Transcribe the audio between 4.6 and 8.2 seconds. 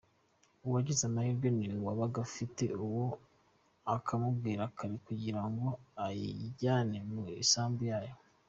kare kugira ngo ayijyane mu isambu nayo.